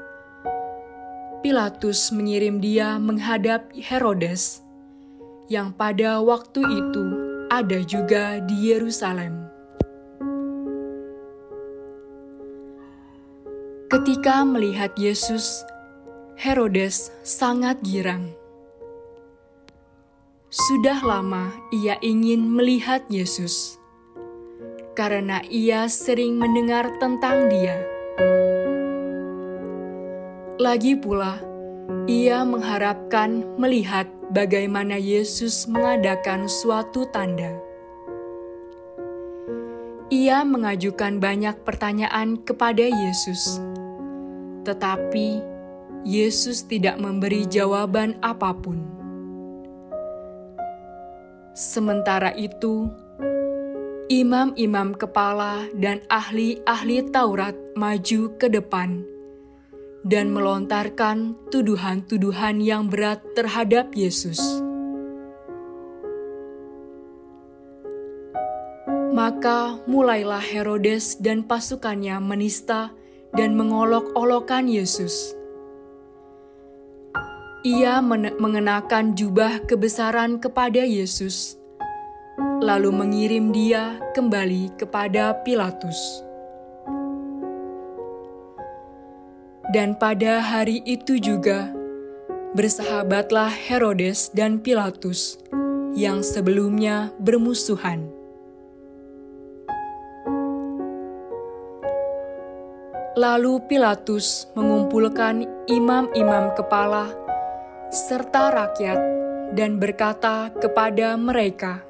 Pilatus 1.40 2.12
mengirim 2.12 2.61
dia 2.61 3.00
menghadap 3.00 3.72
Herodes, 3.72 4.61
yang 5.48 5.72
pada 5.72 6.20
waktu 6.20 6.61
itu 6.61 7.05
ada 7.48 7.81
juga 7.81 8.44
di 8.44 8.68
Yerusalem. 8.68 9.48
Ketika 13.88 14.44
melihat 14.44 14.92
Yesus, 15.00 15.64
Herodes 16.37 17.09
sangat 17.24 17.81
girang. 17.81 18.37
Sudah 20.53 21.00
lama 21.00 21.57
ia 21.72 21.96
ingin 22.05 22.44
melihat 22.53 23.09
Yesus 23.09 23.81
karena 24.92 25.40
ia 25.48 25.88
sering 25.88 26.37
mendengar 26.37 27.00
tentang 27.00 27.48
Dia. 27.48 27.81
Lagi 30.61 30.92
pula, 30.92 31.40
ia 32.05 32.44
mengharapkan 32.44 33.57
melihat 33.57 34.05
bagaimana 34.29 35.01
Yesus 35.01 35.64
mengadakan 35.64 36.53
suatu 36.53 37.09
tanda. 37.09 37.57
Ia 40.12 40.44
mengajukan 40.44 41.16
banyak 41.16 41.64
pertanyaan 41.64 42.44
kepada 42.44 42.85
Yesus, 42.85 43.57
tetapi 44.68 45.40
Yesus 46.05 46.68
tidak 46.68 47.01
memberi 47.01 47.49
jawaban 47.49 48.20
apa 48.20 48.53
pun. 48.53 48.85
Sementara 51.57 52.37
itu, 52.37 52.85
imam-imam 54.12 54.92
kepala 54.92 55.73
dan 55.73 56.05
ahli-ahli 56.12 57.09
Taurat 57.09 57.57
maju 57.81 58.37
ke 58.37 58.53
depan 58.53 59.10
dan 60.05 60.33
melontarkan 60.33 61.37
tuduhan-tuduhan 61.53 62.63
yang 62.65 62.89
berat 62.89 63.21
terhadap 63.37 63.93
Yesus. 63.93 64.41
Maka 69.11 69.77
mulailah 69.85 70.41
Herodes 70.41 71.21
dan 71.21 71.45
pasukannya 71.45 72.17
menista 72.23 72.95
dan 73.37 73.53
mengolok-olokkan 73.59 74.65
Yesus. 74.65 75.37
Ia 77.61 78.01
mengenakan 78.41 79.13
jubah 79.13 79.69
kebesaran 79.69 80.41
kepada 80.41 80.81
Yesus, 80.81 81.61
lalu 82.65 82.89
mengirim 82.89 83.53
dia 83.53 84.01
kembali 84.17 84.81
kepada 84.81 85.37
Pilatus. 85.45 86.30
Dan 89.71 89.95
pada 89.95 90.43
hari 90.43 90.83
itu 90.83 91.23
juga, 91.23 91.71
bersahabatlah 92.59 93.55
Herodes 93.55 94.35
dan 94.35 94.59
Pilatus 94.59 95.39
yang 95.95 96.27
sebelumnya 96.27 97.15
bermusuhan. 97.23 98.11
Lalu 103.15 103.63
Pilatus 103.71 104.51
mengumpulkan 104.59 105.47
imam-imam 105.71 106.51
kepala 106.59 107.15
serta 107.95 108.51
rakyat 108.51 108.99
dan 109.55 109.79
berkata 109.79 110.51
kepada 110.59 111.15
mereka, 111.15 111.87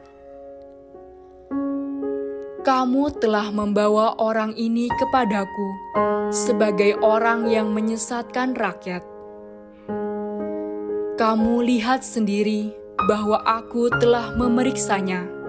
"Kamu 2.61 3.17
telah 3.17 3.49
membawa 3.49 4.17
orang 4.21 4.53
ini 4.55 4.87
kepadaku 5.01 5.69
sebagai 6.31 7.01
orang 7.01 7.49
yang 7.49 7.73
menyesatkan 7.73 8.53
rakyat. 8.53 9.03
Kamu 11.17 11.65
lihat 11.65 12.05
sendiri 12.05 12.73
bahwa 13.09 13.41
aku 13.45 13.89
telah 14.01 14.33
memeriksanya." 14.37 15.41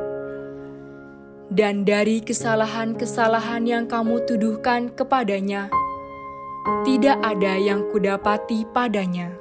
dan 1.51 1.83
dari 1.83 2.23
kesalahan-kesalahan 2.23 3.67
yang 3.67 3.83
kamu 3.83 4.23
tuduhkan 4.23 4.87
kepadanya, 4.95 5.67
tidak 6.87 7.19
ada 7.19 7.59
yang 7.59 7.83
kudapati 7.91 8.63
padanya. 8.71 9.35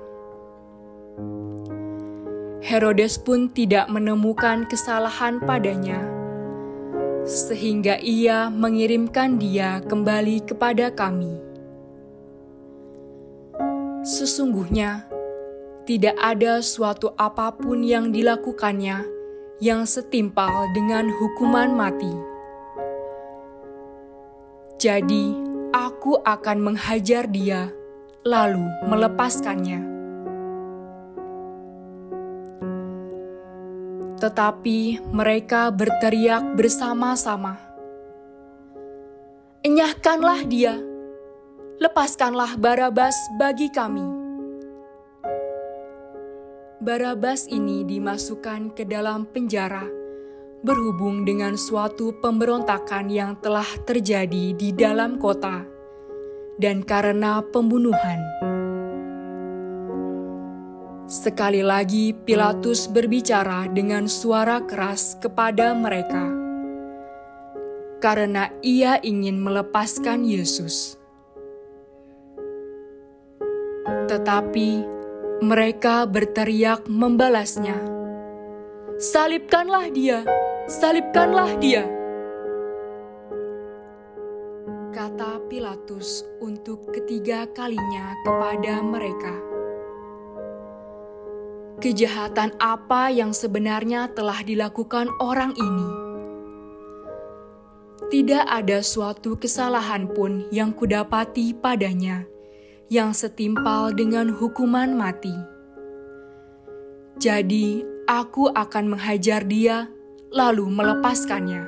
Herodes 2.60 3.14
pun 3.16 3.46
tidak 3.54 3.86
menemukan 3.88 4.66
kesalahan 4.66 5.38
padanya, 5.38 6.02
sehingga 7.28 8.00
ia 8.00 8.48
mengirimkan 8.48 9.36
dia 9.36 9.84
kembali 9.84 10.44
kepada 10.44 10.88
kami. 10.92 11.32
Sesungguhnya, 14.00 15.04
tidak 15.84 16.16
ada 16.16 16.64
suatu 16.64 17.12
apa 17.20 17.52
pun 17.52 17.84
yang 17.84 18.08
dilakukannya 18.08 19.04
yang 19.60 19.84
setimpal 19.84 20.72
dengan 20.72 21.12
hukuman 21.12 21.68
mati. 21.76 22.12
Jadi, 24.80 25.36
aku 25.76 26.16
akan 26.24 26.72
menghajar 26.72 27.28
dia, 27.28 27.68
lalu 28.24 28.64
melepaskannya. 28.88 29.99
Tetapi 34.20 35.10
mereka 35.16 35.72
berteriak 35.72 36.52
bersama-sama, 36.52 37.56
"Enyahkanlah 39.64 40.44
dia, 40.44 40.76
lepaskanlah 41.80 42.60
Barabas 42.60 43.16
bagi 43.40 43.72
kami." 43.72 44.04
Barabas 46.84 47.48
ini 47.48 47.84
dimasukkan 47.84 48.76
ke 48.76 48.84
dalam 48.88 49.24
penjara 49.28 49.84
berhubung 50.60 51.24
dengan 51.24 51.56
suatu 51.56 52.12
pemberontakan 52.20 53.08
yang 53.08 53.32
telah 53.40 53.68
terjadi 53.88 54.52
di 54.52 54.72
dalam 54.76 55.16
kota 55.16 55.64
dan 56.60 56.84
karena 56.84 57.40
pembunuhan. 57.48 58.49
Sekali 61.10 61.58
lagi 61.58 62.14
Pilatus 62.14 62.86
berbicara 62.86 63.66
dengan 63.66 64.06
suara 64.06 64.62
keras 64.62 65.18
kepada 65.18 65.74
mereka 65.74 66.22
karena 67.98 68.46
ia 68.62 69.02
ingin 69.02 69.42
melepaskan 69.42 70.22
Yesus. 70.22 70.94
Tetapi 74.06 74.86
mereka 75.42 76.06
berteriak 76.06 76.86
membalasnya, 76.86 77.74
"Salibkanlah 79.02 79.90
dia! 79.90 80.22
Salibkanlah 80.70 81.58
dia!" 81.58 81.90
Kata 84.94 85.42
Pilatus 85.50 86.22
untuk 86.38 86.94
ketiga 86.94 87.50
kalinya 87.50 88.14
kepada 88.22 88.78
mereka. 88.78 89.49
Kejahatan 91.80 92.52
apa 92.60 93.08
yang 93.08 93.32
sebenarnya 93.32 94.12
telah 94.12 94.44
dilakukan 94.44 95.08
orang 95.16 95.56
ini? 95.56 95.88
Tidak 98.12 98.44
ada 98.44 98.84
suatu 98.84 99.40
kesalahan 99.40 100.04
pun 100.12 100.44
yang 100.52 100.76
kudapati 100.76 101.56
padanya 101.56 102.28
yang 102.92 103.16
setimpal 103.16 103.96
dengan 103.96 104.28
hukuman 104.28 104.92
mati. 104.92 105.32
Jadi, 107.16 107.80
aku 108.04 108.52
akan 108.52 108.84
menghajar 108.92 109.48
dia, 109.48 109.88
lalu 110.28 110.68
melepaskannya. 110.68 111.64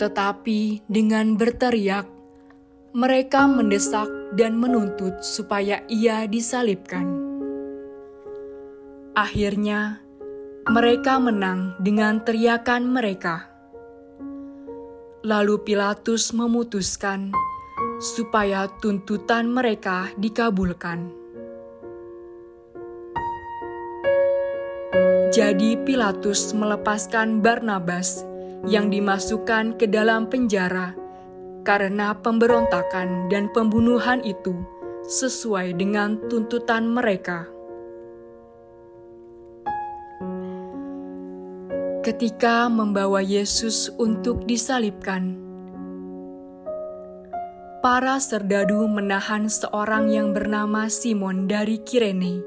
Tetapi 0.00 0.88
dengan 0.88 1.36
berteriak, 1.36 2.08
mereka 2.96 3.44
mendesak 3.44 4.19
dan 4.34 4.58
menuntut 4.58 5.22
supaya 5.22 5.82
ia 5.90 6.26
disalibkan. 6.30 7.06
Akhirnya, 9.16 9.98
mereka 10.70 11.18
menang 11.18 11.74
dengan 11.82 12.22
teriakan 12.22 12.94
mereka. 12.94 13.50
Lalu 15.26 15.60
Pilatus 15.66 16.32
memutuskan 16.32 17.34
supaya 18.00 18.70
tuntutan 18.80 19.50
mereka 19.50 20.08
dikabulkan. 20.16 21.10
Jadi 25.30 25.78
Pilatus 25.86 26.50
melepaskan 26.54 27.38
Barnabas 27.38 28.26
yang 28.66 28.90
dimasukkan 28.90 29.78
ke 29.78 29.86
dalam 29.86 30.26
penjara 30.26 30.99
karena 31.62 32.16
pemberontakan 32.16 33.28
dan 33.28 33.52
pembunuhan 33.52 34.24
itu 34.24 34.56
sesuai 35.06 35.76
dengan 35.76 36.16
tuntutan 36.30 36.86
mereka. 36.88 37.48
Ketika 42.00 42.72
membawa 42.72 43.20
Yesus 43.20 43.92
untuk 44.00 44.48
disalibkan, 44.48 45.36
para 47.84 48.16
serdadu 48.20 48.88
menahan 48.88 49.48
seorang 49.48 50.12
yang 50.12 50.32
bernama 50.36 50.88
Simon 50.88 51.48
dari 51.48 51.80
Kirene, 51.80 52.40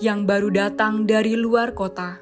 yang 0.00 0.24
baru 0.28 0.52
datang 0.52 1.08
dari 1.08 1.36
luar 1.36 1.72
kota. 1.72 2.20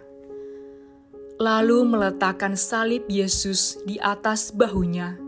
Lalu 1.36 1.84
meletakkan 1.84 2.56
salib 2.56 3.04
Yesus 3.12 3.76
di 3.84 4.00
atas 4.00 4.54
bahunya, 4.54 5.25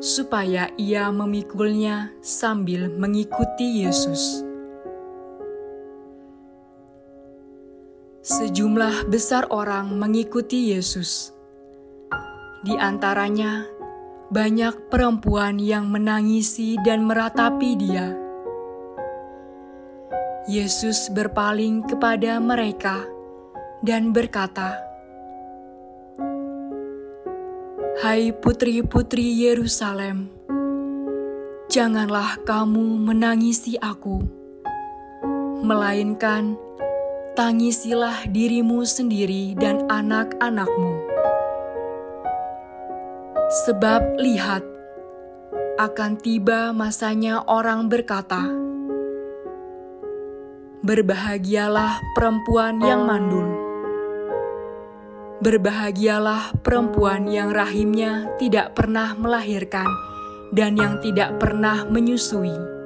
supaya 0.00 0.72
ia 0.80 1.12
memikulnya 1.12 2.08
sambil 2.24 2.88
mengikuti 2.88 3.84
Yesus. 3.84 4.40
Sejumlah 8.24 9.12
besar 9.12 9.48
orang 9.52 9.96
mengikuti 10.00 10.72
Yesus. 10.72 11.36
Di 12.64 12.76
antaranya 12.76 13.64
banyak 14.32 14.88
perempuan 14.88 15.60
yang 15.60 15.88
menangisi 15.92 16.80
dan 16.80 17.04
meratapi 17.04 17.70
Dia. 17.76 18.08
Yesus 20.48 21.12
berpaling 21.12 21.84
kepada 21.84 22.40
mereka 22.40 23.04
dan 23.84 24.16
berkata, 24.16 24.89
"Hai 28.00 28.32
putri-putri 28.32 29.44
Yerusalem, 29.44 30.32
janganlah 31.68 32.40
kamu 32.48 32.96
menangisi 32.96 33.76
Aku, 33.76 34.24
melainkan 35.60 36.56
tangisilah 37.36 38.24
dirimu 38.24 38.88
sendiri 38.88 39.52
dan 39.52 39.84
anak-anakmu." 39.92 40.96
Sebab 43.68 44.16
lihat, 44.16 44.64
akan 45.76 46.16
tiba 46.16 46.72
masanya 46.72 47.44
orang 47.44 47.92
berkata, 47.92 48.48
Berbahagialah 50.80 52.00
perempuan 52.16 52.80
yang 52.80 53.04
mandul. 53.04 53.59
Berbahagialah 55.40 56.60
perempuan 56.60 57.24
yang 57.24 57.48
rahimnya 57.48 58.36
tidak 58.36 58.76
pernah 58.76 59.16
melahirkan 59.16 59.88
dan 60.52 60.76
yang 60.76 61.00
tidak 61.00 61.40
pernah 61.40 61.88
menyusui. 61.88 62.80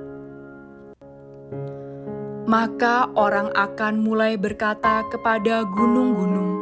maka 2.44 3.08
orang 3.16 3.48
akan 3.56 4.04
mulai 4.04 4.36
berkata 4.36 5.02
kepada 5.08 5.64
gunung-gunung, 5.64 6.60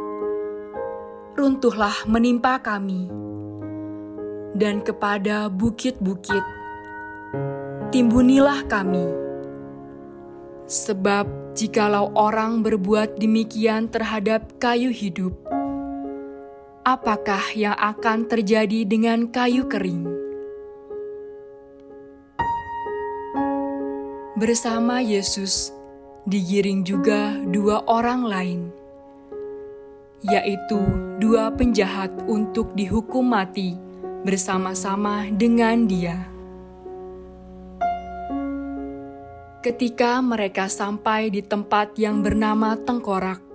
"Runtuhlah 1.35 2.07
menimpa 2.07 2.57
kami," 2.63 3.11
dan 4.55 4.79
kepada 4.79 5.51
bukit-bukit, 5.51 6.41
"Timbunilah 7.91 8.63
kami." 8.71 9.05
Sebab, 10.63 11.53
jikalau 11.53 12.15
orang 12.15 12.63
berbuat 12.63 13.19
demikian 13.19 13.91
terhadap 13.91 14.55
kayu 14.63 14.89
hidup, 14.89 15.35
apakah 16.83 17.55
yang 17.55 17.79
akan 17.79 18.27
terjadi 18.27 18.83
dengan 18.83 19.31
kayu 19.31 19.71
kering? 19.71 20.03
Bersama 24.35 24.99
Yesus 24.99 25.71
digiring 26.27 26.83
juga 26.83 27.39
dua 27.47 27.87
orang 27.87 28.27
lain, 28.27 28.61
yaitu 30.27 30.83
dua 31.23 31.55
penjahat 31.55 32.11
untuk 32.27 32.75
dihukum 32.75 33.31
mati 33.31 33.79
bersama-sama 34.27 35.31
dengan 35.31 35.87
Dia. 35.87 36.27
Ketika 39.63 40.19
mereka 40.19 40.67
sampai 40.67 41.31
di 41.31 41.39
tempat 41.39 41.95
yang 41.95 42.19
bernama 42.19 42.75
Tengkorak, 42.75 43.52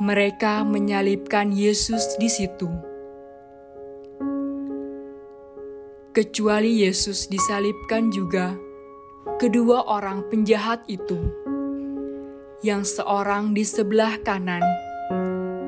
mereka 0.00 0.64
menyalibkan 0.64 1.52
Yesus 1.52 2.16
di 2.16 2.32
situ. 2.32 2.72
Kecuali 6.16 6.80
Yesus 6.88 7.28
disalibkan 7.28 8.08
juga 8.08 8.56
kedua 9.36 9.84
orang 9.84 10.24
penjahat 10.32 10.88
itu, 10.88 11.20
yang 12.64 12.80
seorang 12.80 13.52
di 13.52 13.60
sebelah 13.60 14.16
kanan, 14.24 14.64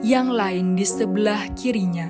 yang 0.00 0.32
lain 0.32 0.80
di 0.80 0.88
sebelah 0.88 1.52
kirinya. 1.52 2.08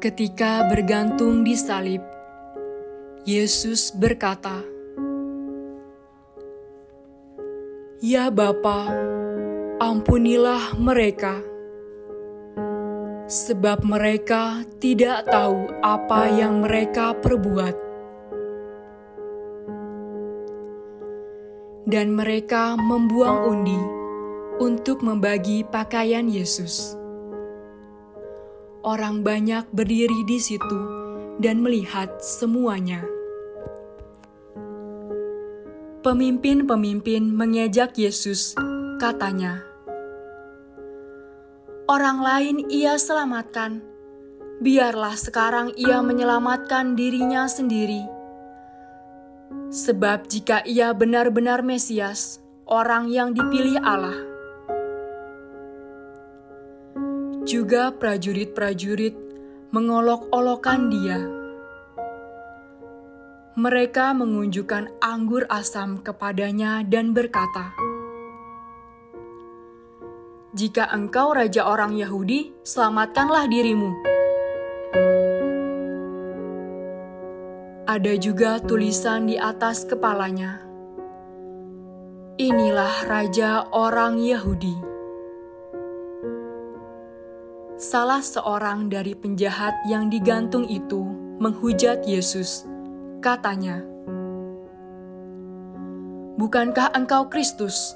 Ketika 0.00 0.72
bergantung 0.72 1.44
di 1.44 1.52
salib, 1.52 2.00
Yesus 3.28 3.92
berkata, 3.92 4.71
"Ya 8.02 8.34
Bapa, 8.34 8.90
ampunilah 9.78 10.74
mereka." 10.74 11.52
sebab 13.32 13.80
mereka 13.88 14.60
tidak 14.76 15.24
tahu 15.24 15.72
apa 15.80 16.28
yang 16.28 16.60
mereka 16.60 17.16
perbuat. 17.16 17.76
Dan 21.88 22.12
mereka 22.12 22.76
membuang 22.76 23.38
undi 23.48 23.80
untuk 24.60 25.00
membagi 25.00 25.64
pakaian 25.64 26.28
Yesus. 26.28 26.92
Orang 28.84 29.24
banyak 29.24 29.72
berdiri 29.72 30.28
di 30.28 30.36
situ 30.36 30.80
dan 31.40 31.64
melihat 31.64 32.20
semuanya. 32.20 33.11
Pemimpin-pemimpin 36.02 37.30
mengejak 37.30 37.94
Yesus, 37.94 38.58
katanya, 38.98 39.62
orang 41.86 42.18
lain 42.18 42.56
ia 42.66 42.98
selamatkan. 42.98 43.78
Biarlah 44.58 45.14
sekarang 45.14 45.70
ia 45.78 46.02
menyelamatkan 46.02 46.98
dirinya 46.98 47.46
sendiri. 47.46 48.02
Sebab 49.70 50.26
jika 50.26 50.66
ia 50.66 50.90
benar-benar 50.90 51.62
Mesias, 51.62 52.42
orang 52.66 53.06
yang 53.06 53.30
dipilih 53.30 53.78
Allah, 53.78 54.18
juga 57.46 57.94
prajurit-prajurit 57.94 59.14
mengolok-olokan 59.70 60.90
dia. 60.90 61.41
Mereka 63.52 64.16
mengunjukkan 64.16 65.04
anggur 65.04 65.44
asam 65.52 66.00
kepadanya 66.00 66.80
dan 66.88 67.12
berkata, 67.12 67.76
jika 70.56 70.88
engkau 70.88 71.36
raja 71.36 71.68
orang 71.68 71.92
Yahudi, 71.92 72.56
selamatkanlah 72.64 73.44
dirimu. 73.52 73.92
Ada 77.84 78.16
juga 78.16 78.56
tulisan 78.56 79.28
di 79.28 79.36
atas 79.36 79.84
kepalanya. 79.84 80.64
Inilah 82.40 83.04
raja 83.04 83.68
orang 83.68 84.16
Yahudi. 84.16 84.76
Salah 87.76 88.24
seorang 88.24 88.88
dari 88.88 89.12
penjahat 89.12 89.76
yang 89.92 90.08
digantung 90.08 90.64
itu 90.72 91.04
menghujat 91.36 92.08
Yesus. 92.08 92.71
Katanya, 93.22 93.78
"Bukankah 96.36 96.90
engkau 96.98 97.30
Kristus?" 97.30 97.94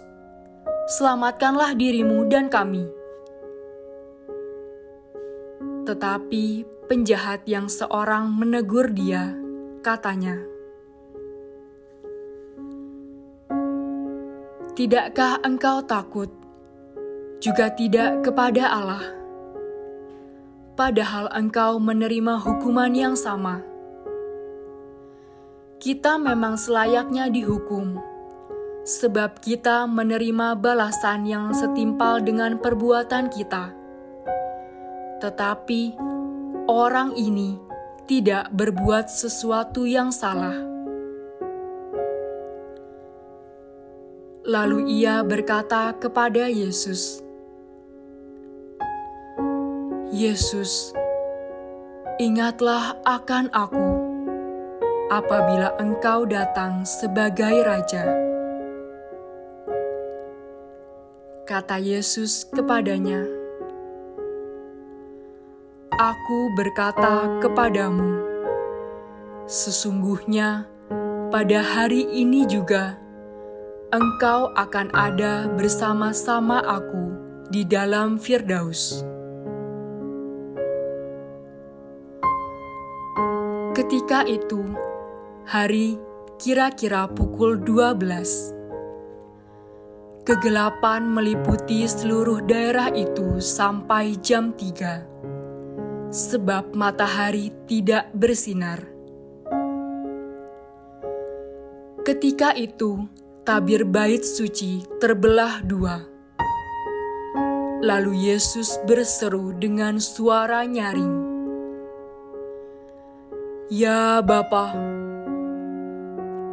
selamatkanlah 0.86 1.74
dirimu 1.74 2.30
dan 2.30 2.46
kami. 2.46 2.86
Tetapi 5.86 6.44
penjahat 6.86 7.42
yang 7.46 7.66
seorang 7.66 8.30
menegur 8.30 8.90
dia, 8.94 9.34
katanya, 9.82 10.38
Tidakkah 14.76 15.40
engkau 15.40 15.80
takut, 15.88 16.28
juga 17.40 17.72
tidak 17.72 18.28
kepada 18.28 18.68
Allah? 18.68 19.00
Padahal 20.76 21.32
engkau 21.32 21.80
menerima 21.80 22.36
hukuman 22.44 22.92
yang 22.92 23.16
sama. 23.16 23.64
Kita 25.76 26.16
memang 26.16 26.56
selayaknya 26.56 27.28
dihukum 27.28 28.00
sebab 28.86 29.44
kita 29.44 29.84
menerima 29.84 30.56
balasan 30.56 31.28
yang 31.28 31.52
setimpal 31.52 32.24
dengan 32.24 32.56
perbuatan 32.56 33.28
kita. 33.28 33.76
Tetapi 35.20 35.82
orang 36.64 37.12
ini 37.20 37.60
tidak 38.08 38.48
berbuat 38.56 39.12
sesuatu 39.12 39.84
yang 39.84 40.08
salah. 40.14 40.54
Lalu 44.46 45.02
ia 45.02 45.20
berkata 45.26 45.92
kepada 45.98 46.46
Yesus, 46.46 47.20
"Yesus, 50.14 50.94
ingatlah 52.22 52.94
akan 53.02 53.50
aku 53.50 53.95
apabila 55.12 55.74
Engkau 55.78 56.24
datang 56.24 56.86
sebagai 56.86 57.62
Raja." 57.62 58.04
Kata 61.46 61.78
Yesus 61.78 62.42
kepadanya, 62.50 63.22
Aku 65.96 66.52
berkata 66.52 67.40
kepadamu, 67.40 68.20
sesungguhnya 69.48 70.68
pada 71.32 71.64
hari 71.64 72.04
ini 72.12 72.44
juga 72.44 73.00
engkau 73.94 74.52
akan 74.52 74.92
ada 74.92 75.48
bersama-sama 75.56 76.60
aku 76.66 77.16
di 77.48 77.64
dalam 77.64 78.20
Firdaus. 78.20 79.06
Ketika 83.72 84.26
itu, 84.28 84.66
hari 85.46 85.94
kira-kira 86.42 87.06
pukul 87.06 87.62
12 87.62 88.58
Kegelapan 90.26 91.06
meliputi 91.06 91.86
seluruh 91.86 92.42
daerah 92.42 92.90
itu 92.90 93.38
sampai 93.38 94.18
jam 94.18 94.50
3, 94.58 96.10
sebab 96.10 96.74
matahari 96.74 97.54
tidak 97.70 98.10
bersinar. 98.10 98.82
Ketika 102.02 102.58
itu, 102.58 103.06
tabir 103.46 103.86
bait 103.86 104.26
suci 104.26 104.82
terbelah 104.98 105.62
dua. 105.62 106.02
Lalu 107.86 108.34
Yesus 108.34 108.82
berseru 108.82 109.54
dengan 109.54 110.02
suara 110.02 110.66
nyaring, 110.66 111.14
"Ya 113.70 114.18
Bapa, 114.26 114.95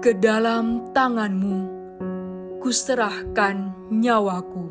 ke 0.04 0.12
dalam 0.12 0.92
tanganmu 0.92 1.60
kuserahkan 2.60 3.72
nyawaku. 3.88 4.68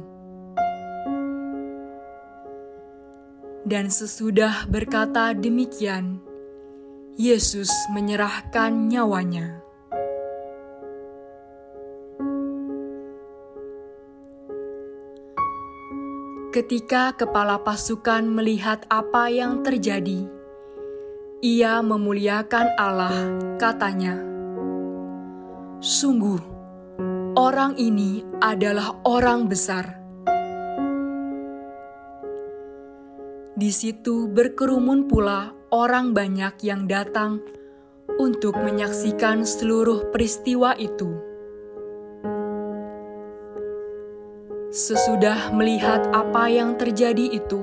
Dan 3.64 3.88
sesudah 3.88 4.68
berkata 4.68 5.32
demikian, 5.32 6.20
Yesus 7.16 7.72
menyerahkan 7.96 8.92
nyawanya. 8.92 9.56
Ketika 16.52 17.16
kepala 17.16 17.56
pasukan 17.64 18.28
melihat 18.28 18.84
apa 18.92 19.32
yang 19.32 19.64
terjadi, 19.64 20.28
ia 21.40 21.80
memuliakan 21.80 22.68
Allah, 22.76 23.16
katanya. 23.56 24.31
"Sungguh, 25.82 26.38
orang 27.34 27.74
ini 27.74 28.22
adalah 28.38 29.02
orang 29.02 29.50
besar." 29.50 29.98
Di 33.58 33.74
situ 33.74 34.30
berkerumun 34.30 35.10
pula 35.10 35.50
orang 35.74 36.14
banyak 36.14 36.62
yang 36.62 36.86
datang 36.86 37.42
untuk 38.22 38.54
menyaksikan 38.62 39.42
seluruh 39.42 40.14
peristiwa 40.14 40.78
itu. 40.78 41.10
Sesudah 44.70 45.50
melihat 45.50 46.06
apa 46.14 46.46
yang 46.46 46.78
terjadi 46.78 47.42
itu, 47.42 47.60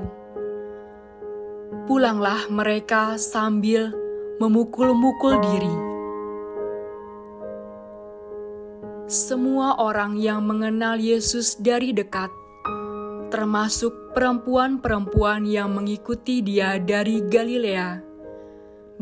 pulanglah 1.88 2.51
mereka 2.51 3.15
sambil 3.15 3.95
memukul-mukul 4.43 5.39
diri. 5.39 5.88
Semua 9.10 9.74
orang 9.82 10.22
yang 10.22 10.45
mengenal 10.45 11.01
Yesus 11.01 11.57
dari 11.57 11.97
dekat 11.97 12.30
termasuk 13.34 14.14
perempuan-perempuan 14.14 15.49
yang 15.49 15.74
mengikuti 15.74 16.45
dia 16.45 16.78
dari 16.78 17.26
Galilea, 17.26 18.05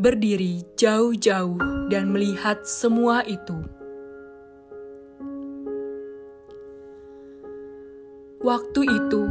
berdiri 0.00 0.64
jauh-jauh 0.80 1.60
dan 1.92 2.08
melihat 2.08 2.64
semua 2.64 3.20
itu. 3.28 3.60
Waktu 8.40 8.80
itu, 8.88 9.22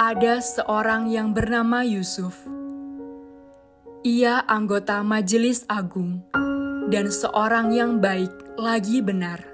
ada 0.00 0.40
seorang 0.40 1.12
yang 1.12 1.36
bernama 1.36 1.84
Yusuf. 1.84 2.40
Ia 4.00 4.48
anggota 4.48 5.04
Majelis 5.04 5.68
Agung 5.68 6.24
dan 6.88 7.12
seorang 7.12 7.76
yang 7.76 8.00
baik 8.00 8.32
lagi 8.56 9.04
benar 9.04 9.49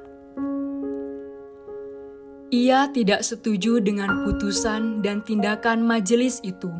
ia 2.55 2.87
tidak 2.95 3.27
setuju 3.27 3.83
dengan 3.83 4.23
putusan 4.23 5.03
dan 5.03 5.27
tindakan 5.27 5.83
majelis 5.83 6.39
itu. 6.47 6.71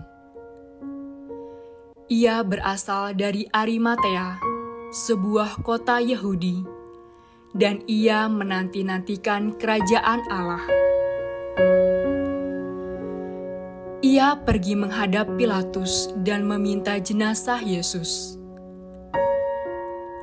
Ia 2.07 2.47
berasal 2.47 3.19
dari 3.19 3.51
Arimatea, 3.51 4.39
sebuah 4.95 5.67
kota 5.67 5.99
Yahudi, 5.99 6.63
dan 7.51 7.83
ia 7.91 8.31
menanti-nantikan 8.31 9.59
kerajaan 9.59 10.23
Allah. 10.31 10.63
Ia 14.07 14.39
pergi 14.39 14.79
menghadap 14.79 15.35
Pilatus 15.35 16.15
dan 16.23 16.47
meminta 16.47 16.95
jenazah 17.03 17.59
Yesus. 17.59 18.39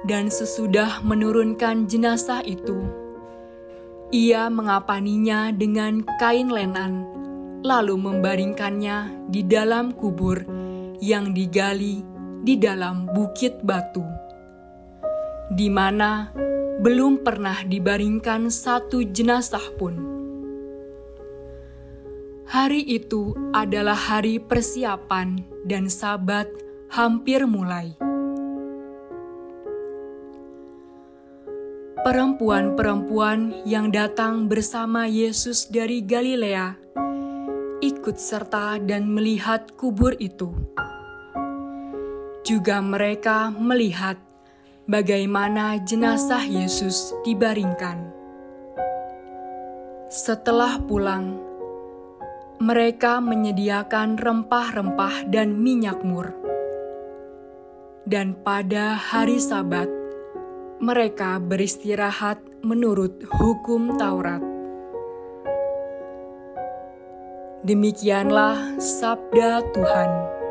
Dan 0.08 0.32
sesudah 0.32 1.04
menurunkan 1.04 1.91
jenazah 1.91 2.39
itu, 2.48 3.03
ia 4.14 4.45
mengapaninya 4.53 5.49
dengan 5.49 6.05
kain 6.22 6.53
lenan, 6.53 7.01
lalu 7.66 7.97
membaringkannya 7.97 9.26
di 9.34 9.41
dalam 9.41 9.89
kubur 9.89 10.45
yang 11.01 11.34
digali 11.34 12.05
di 12.45 12.53
dalam 12.61 13.09
bukit 13.09 13.66
batu, 13.66 14.05
di 15.49 15.66
mana 15.66 16.30
belum 16.86 17.26
pernah 17.26 17.66
dibaringkan 17.66 18.53
satu 18.53 19.01
jenazah 19.01 19.66
pun. 19.82 19.97
Hari 22.53 22.86
itu 22.86 23.34
adalah 23.49 23.97
hari 23.97 24.38
persiapan, 24.38 25.41
dan 25.66 25.89
Sabat 25.89 26.45
hampir 26.93 27.49
mulai. 27.49 27.97
Perempuan-perempuan 32.04 33.64
yang 33.64 33.88
datang 33.88 34.51
bersama 34.51 35.08
Yesus 35.08 35.72
dari 35.72 36.04
Galilea 36.04 36.76
ikut 37.80 38.20
serta 38.20 38.76
dan 38.84 39.08
melihat 39.08 39.72
kubur 39.80 40.12
itu. 40.20 40.51
Juga 42.43 42.84
mereka 42.84 43.56
melihat 43.56 44.20
bagaimana 44.84 45.80
jenazah 45.80 46.43
Yesus 46.43 47.16
dibaringkan. 47.24 48.12
Setelah 50.12 50.84
pulang, 50.84 51.39
mereka 52.60 53.24
menyediakan 53.24 54.20
rempah-rempah 54.20 55.32
dan 55.32 55.56
minyak 55.56 56.04
mur. 56.04 56.36
Dan 58.04 58.36
pada 58.43 58.99
hari 58.99 59.39
Sabat, 59.39 60.03
mereka 60.84 61.39
beristirahat 61.39 62.43
menurut 62.59 63.23
hukum 63.39 63.95
Taurat. 63.95 64.43
Demikianlah 67.63 68.75
sabda 68.84 69.63
Tuhan. 69.71 70.43